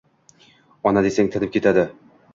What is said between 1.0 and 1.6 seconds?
desang tinib